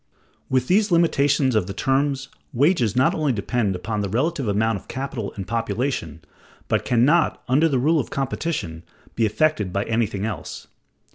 With 0.49 0.65
these 0.67 0.89
limitations 0.89 1.53
of 1.53 1.67
the 1.67 1.75
terms, 1.75 2.27
wages 2.53 2.95
not 2.95 3.13
only 3.13 3.31
depend 3.33 3.75
upon 3.75 4.01
the 4.01 4.09
relative 4.09 4.47
amount 4.47 4.79
of 4.79 4.87
capital 4.87 5.31
and 5.35 5.47
population, 5.47 6.21
but 6.67 6.83
can 6.85 7.05
not, 7.05 7.43
under 7.47 7.69
the 7.69 7.77
rule 7.77 7.99
of 7.99 8.09
competition, 8.09 8.81
be 9.13 9.27
affected 9.27 9.71
by 9.71 9.83
anything 9.83 10.25
else. 10.25 10.65